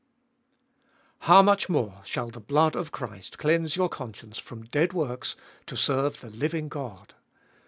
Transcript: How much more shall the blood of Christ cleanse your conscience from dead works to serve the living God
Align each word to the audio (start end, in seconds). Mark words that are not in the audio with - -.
How 1.29 1.43
much 1.43 1.69
more 1.69 2.01
shall 2.05 2.31
the 2.31 2.39
blood 2.39 2.75
of 2.75 2.91
Christ 2.91 3.37
cleanse 3.37 3.75
your 3.75 3.87
conscience 3.87 4.39
from 4.39 4.63
dead 4.63 4.93
works 4.93 5.35
to 5.67 5.77
serve 5.77 6.21
the 6.21 6.29
living 6.31 6.69
God 6.69 7.13